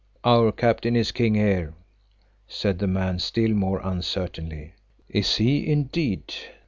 [0.23, 1.75] "Our Captain is King here,"
[2.47, 4.73] said the man still more uncertainly.
[5.07, 6.23] "Is he indeed?